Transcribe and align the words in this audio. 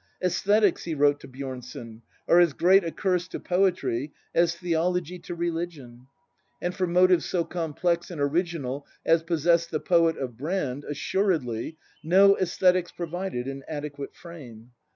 "iEsthetics," 0.23 0.81
he 0.85 0.95
wrote 0.95 1.19
to 1.19 1.27
Bjornson, 1.27 2.01
"are 2.27 2.39
as 2.39 2.53
great 2.53 2.83
a 2.83 2.91
curse 2.91 3.27
to 3.27 3.39
poetry 3.39 4.11
as 4.33 4.55
theology 4.55 5.19
to 5.19 5.35
religion"; 5.35 6.07
and 6.59 6.73
for 6.73 6.87
motives 6.87 7.23
so 7.25 7.43
complex 7.45 8.09
and 8.09 8.19
original 8.19 8.87
as 9.05 9.21
possessed 9.21 9.69
the 9.69 9.79
poet 9.79 10.17
of 10.17 10.37
Brand, 10.39 10.85
assuredly, 10.85 11.77
no 12.03 12.35
aesthetics 12.39 12.91
pro 12.91 13.05
vided 13.05 13.47
an 13.47 13.61
adequate 13.67 14.15
frame. 14.15 14.71